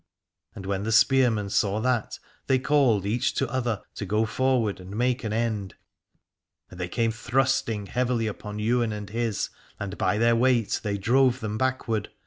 [0.55, 2.17] And when the spearmen saw that
[2.47, 5.75] they called each to other to go forward and make an end,
[6.71, 11.39] and they came thrusting heavily upon Ywain and his, and by their weight they drove
[11.39, 12.09] them backward.